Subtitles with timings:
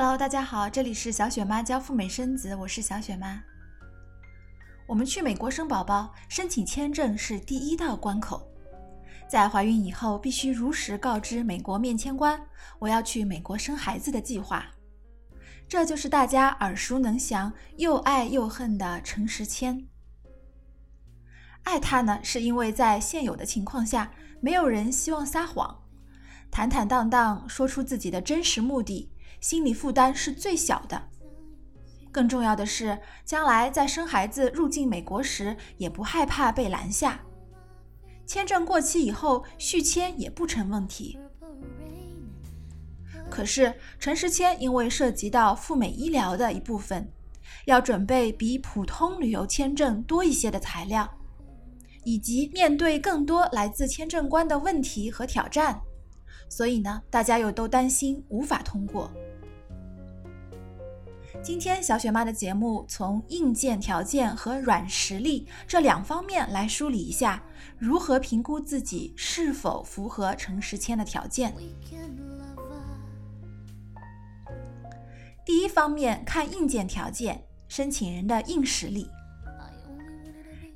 [0.00, 3.42] Hello，大家好，这里是小雪妈教赴美生子，我是小雪妈。
[4.86, 8.48] 我们去美国生宝宝，申请签证是第一道关口。
[9.28, 12.40] 在怀孕以后，必须如实告知美国面签官，
[12.78, 14.64] 我要去美国生孩子的计划。
[15.68, 19.84] 这就是大家耳熟能详、又爱又恨的陈时谦。
[21.64, 25.82] 爱他呢，是因为在现有的情况下，没有人希望撒谎，
[26.52, 29.10] 坦坦荡荡说出自己的真实目的，
[29.40, 31.00] 心理负担是最小的。
[32.10, 37.20] 更重要的是，将来在生孩子入境美国时，也不害怕被拦下。
[38.26, 41.18] 签证过期以后续签也不成问题。
[43.30, 47.10] 可是陈时谦因为涉及到赴美医疗的一部分，
[47.66, 51.08] 要准备比普通旅游签证多一些的材料，
[52.04, 55.80] 以及面对更多来自签证官的问题和挑战，
[56.48, 59.12] 所以呢，大家又都担心无法通过。
[61.42, 67.42] 今天小雪妈的节目从硬件条件和软实力这两方面来梳理一下，
[67.78, 71.54] 如何评估自己是否符合陈时谦的条件。
[75.44, 79.08] 第一方面看硬件条件，申请人的硬实力。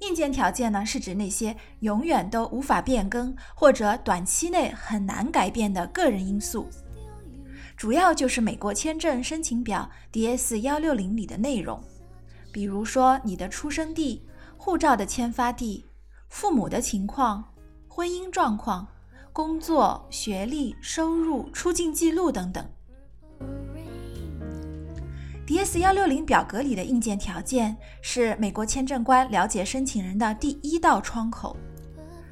[0.00, 6.69] 硬件条件呢，是指那些永远都无法变更或者短期内很难改变的个人因素。
[7.77, 11.83] 主要就是美国签证申请表 DS 幺六零里的内容，
[12.53, 14.25] 比如说你的出生地、
[14.56, 15.84] 护照的签发地、
[16.29, 17.45] 父母的情况、
[17.89, 18.87] 婚姻状况、
[19.33, 22.64] 工作、学历、收入、出境记录等等。
[25.45, 31.57] DS 幺六零表格里的硬件条件是美国签证官了解申请人的第一道窗口，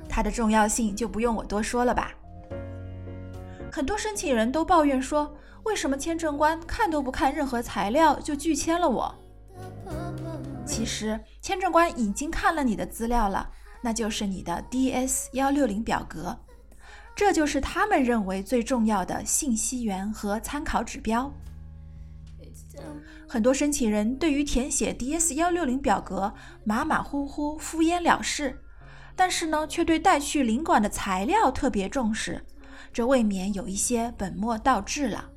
[0.08, 2.14] 它的重要性就不用我多说了吧。
[3.72, 9.14] 很多申请人都抱怨说，为什么签证官看都不看任何材料就拒签了我？
[10.66, 13.48] 其实签证官已经看了你的资料了，
[13.80, 16.36] 那就是你的 DS 幺六零表格，
[17.14, 21.32] 这就是他们认为最重要的信息源和参考指标。
[23.28, 26.32] 很多申请人对于填写 DS 幺六零表格
[26.64, 28.60] 马马虎虎、敷衍了事，
[29.14, 32.44] 但是呢，却对带去领馆的材料特别重视。
[32.92, 35.30] 这未免有一些本末倒置了。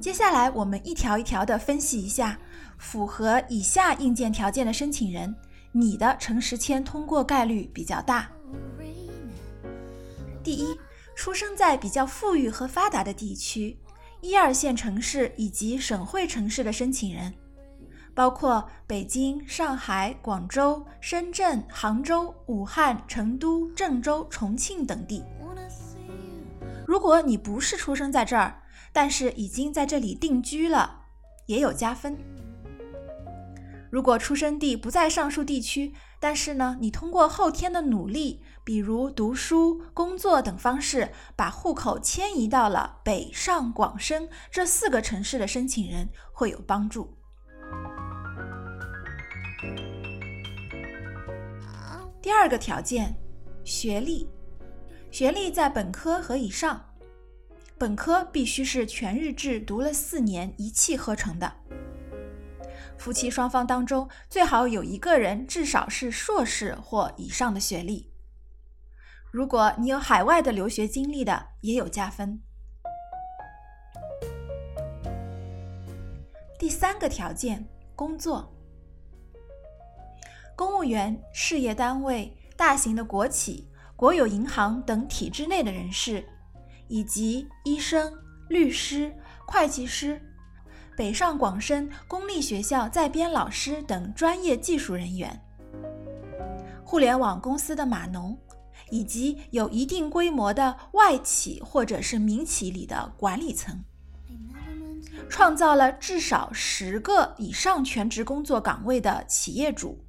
[0.00, 2.38] 接下来，我们一条一条的分析一下，
[2.78, 5.34] 符合以下硬件条件的申请人，
[5.72, 8.30] 你的陈时签通过概率比较大。
[10.42, 10.78] 第一，
[11.16, 13.78] 出生在比较富裕和发达的地区，
[14.20, 17.32] 一二线城市以及省会城市的申请人。
[18.14, 25.24] 包括北京、上海、广州、深圳、杭州、武汉、成都、郑州、重庆等地。
[26.86, 31.00] 如果你不是出生在这儿，但是已经在这里定居了，
[31.46, 32.16] 也有加分。
[33.90, 47.16] 如果出生地不在上述地区，但是呢，你通过后天的努力，比如读书、工作等方式，把户口迁移到了北上广深这四个城市的申请人，会有帮助。
[52.24, 53.14] 第二个条件，
[53.64, 54.26] 学历，
[55.10, 56.82] 学历在本科和以上，
[57.76, 61.52] 本科必须是全日制读了四年一气呵成的。
[62.96, 68.10] 夫妻双方当中最好有一个人至少是硕士或以上的学历。
[69.30, 72.40] 如果你有海外的留学经历的，也有加分。
[76.58, 78.50] 第三个条件，工作。
[80.56, 86.24] 公务员、事业单位、大型的国企、国有银行等体制内的人士，
[86.86, 88.12] 以及医生、
[88.48, 89.12] 律师、
[89.46, 90.20] 会计师、
[90.96, 95.40] 北上广深公立学校在编老师等专业技术人员，
[96.84, 98.38] 互联网公司的码农，
[98.90, 103.82] 以及有一定规模的外企或者是民企里的管理层，
[105.28, 110.03] 创造了至少十个以上全职工作岗位的企业主。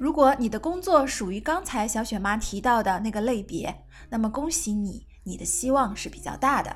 [0.00, 6.74] 如果你的工作属于刚才小雪妈提到的那个类别，那么恭喜你，你的希望是比较大的。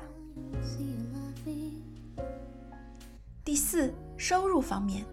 [3.43, 5.03] 第四，收入方面，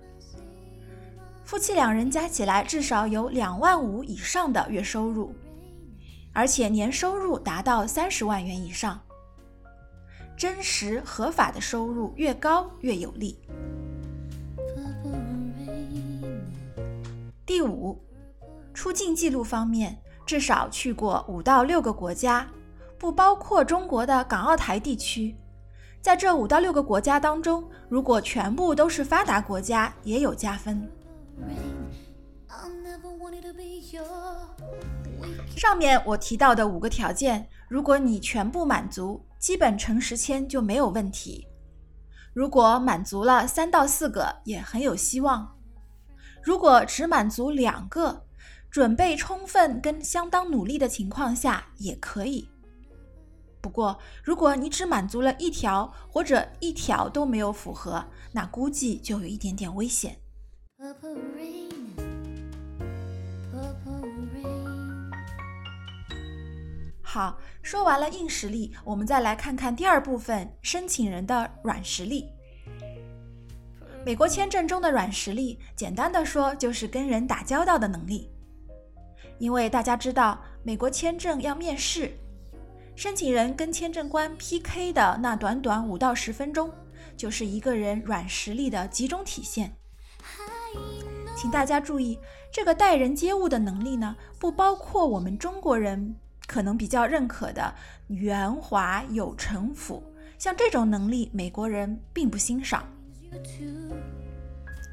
[1.43, 5.35] 夫妻两人加起来至少有两万五以上的月收入，
[6.35, 9.01] 而且年收入达到三十万元以上，
[10.37, 13.41] 真实合法的收入越高越有利。
[17.63, 17.99] 五，
[18.75, 22.49] 出境记录方面，至少去过五到六个国家，
[22.99, 25.37] 不包括中国的港澳台地区。
[26.01, 30.91] 在这五到六个国家当中，如果全部都是发达国家，也有加分。
[35.57, 41.47] 上面我提到的五个条件，如果你全部满足，基本成十签就没有问题。
[42.35, 45.57] 如果满足了三到四个，也很有希望。
[46.43, 48.27] 如果只满足两个，
[48.71, 52.49] 准备充分跟相当努力的情况下，也可以。
[53.61, 60.19] 不过，如果你只满足了一条，或者一条都没有符合，那估计就有一点点危险。
[67.03, 72.31] 好，说完了硬实力，我们再来看看第二部分申请人的软实力。
[74.05, 78.29] 美国签证中的软实力，简单的说就是跟人打交道的能力。
[79.39, 82.13] 因为大家知道，美国签证要面试。
[82.97, 86.69] 申请人跟签证官 PK 的那短短五到十分钟，
[87.17, 89.73] 就是一个人软实力的集中体现。
[91.37, 92.19] 请大家注意，
[92.53, 96.17] 这个待人接物的能力呢，不包括我们中国人
[96.49, 97.73] 可能比较认可的
[98.09, 100.03] 圆滑有城府，
[100.39, 102.85] 像这种能力，美国人并不欣赏。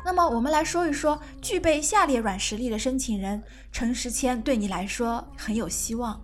[0.05, 6.19] 那么，我们来说一说具备下列软实力的申请人，陈时谦对你来说很有希望。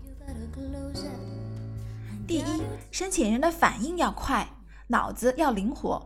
[2.26, 4.48] 第一，申请人的反应要快，
[4.88, 6.02] 脑子要灵活。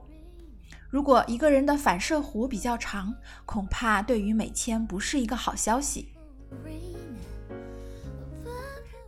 [0.90, 3.14] 如果一个人的反射弧比较长，
[3.46, 6.10] 恐怕对于美签不是一个好消息。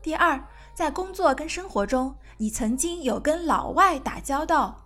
[0.02, 0.42] 第二，
[0.74, 4.81] 在工作跟生活中，你曾经有跟老外打交道、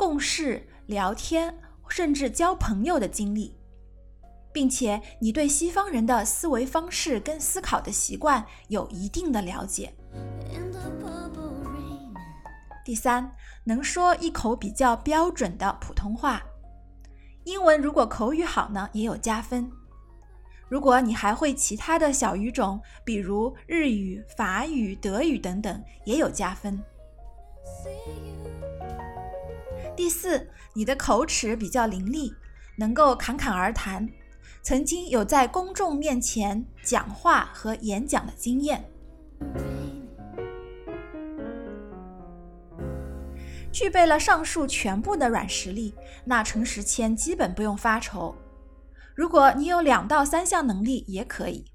[0.00, 1.54] 共事、聊天，
[1.90, 3.54] 甚至交朋友的经历，
[4.50, 9.92] 并且你对西方人的思维方式跟思考的习惯有一定的了解。
[12.82, 13.30] 第三，
[13.64, 16.42] 能说一口比较标准的普通话，
[17.44, 19.70] 英文如果口语好呢，也有加分。
[20.70, 26.82] 如果你还会其他的小语种，比如日语、法语、德语等等，也有加分。
[29.96, 32.34] 第四，你的口齿比较伶俐，
[32.76, 34.08] 能够侃侃而谈，
[34.62, 38.84] 曾经有在公众面前讲话和演讲的经验。
[43.72, 45.94] 具备了上述全部的软实力，
[46.24, 48.34] 那陈时谦基本不用发愁。
[49.14, 51.66] 如果你有两到三项能力也可以，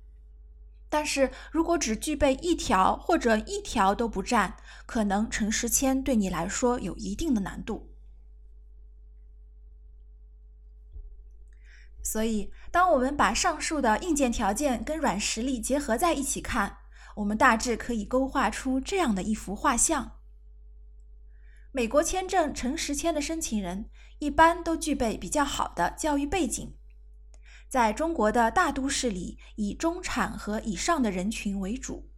[0.89, 7.89] 但是如果只具备一条或者一条都不占，可能陈时谦对你来说有一定的难度。
[12.05, 16.77] 所以，当我们把上述的硬件条件跟软实力结合在一起看，
[17.15, 20.19] 我们大致可以勾画出这样的一幅画像。
[21.71, 26.75] 美国签证陈时签的申请人一般都具备比较好的教育背景，
[27.67, 32.11] 在中国的大都市里，以中产和以上的人群为主。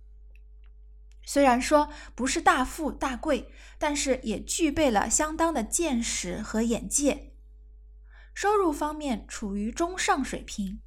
[1.23, 7.36] 虽然说不是大富大贵，但是也具备了相当的见识和眼界。
[8.39, 10.79] 收入方面处于中上水平，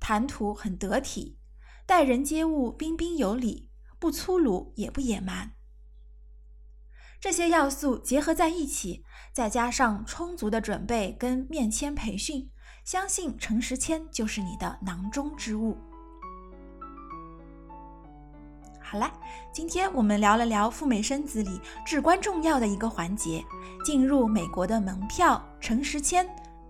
[0.00, 1.38] 谈吐很得体，
[1.86, 3.70] 待人接物彬彬有礼，
[4.00, 5.52] 不粗鲁也不野蛮。
[7.20, 12.50] 这些要素结合在一起，再加上充足的准备跟面签培训，
[12.84, 15.78] 相信陈时谦就是你的囊中之物。
[18.80, 19.12] 好了，
[19.52, 23.44] 今天我们聊了聊赴美生子里至关重要的一个环节——
[23.86, 26.28] 进入美国的门票，陈时谦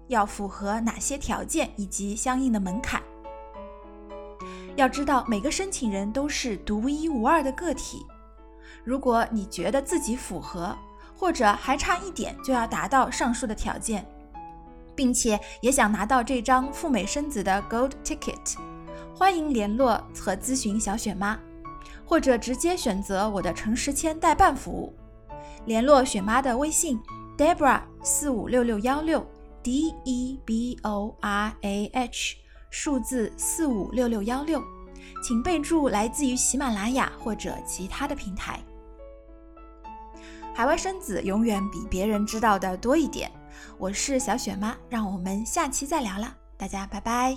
[0.09, 3.03] 要符合哪些条件以及相应的门槛。
[4.77, 8.05] 要知道，每个申请人都是独一无二的个体。
[8.85, 10.77] 如果你觉得自己符合，
[11.17, 14.07] 或者还差一点就要达到上述的条件，
[14.95, 18.57] 并且也想拿到这张赴美生子的 Gold Ticket，
[19.15, 21.39] 欢迎联络和咨询小雪妈，
[22.05, 24.95] 或者直接选择我的陈时签代办服务，
[25.65, 27.01] 联络雪妈的微信
[27.39, 29.27] Debra 四五六六幺六
[29.67, 32.37] D E B O R A H
[32.71, 34.63] 数字四五六六幺六，
[35.25, 38.61] 请备注来自于喜马拉雅或者其他的平台。
[40.55, 43.29] 海外生子永远比别人知道的多一点。
[43.77, 47.37] 我是小雪妈，让我们下期再聊了，大家拜拜。